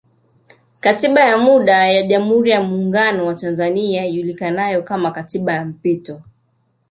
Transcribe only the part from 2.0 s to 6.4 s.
jamhuri ya muungano wa tanzania ilijulikana kama Katiba ya mpito